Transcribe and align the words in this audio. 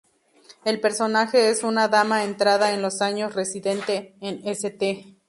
El 0.65 0.79
personaje 0.81 1.51
es 1.51 1.61
una 1.61 1.87
dama 1.87 2.23
entrada 2.23 2.73
en 2.73 2.83
años, 3.03 3.35
residente 3.35 4.15
en 4.19 4.41
St. 4.47 5.15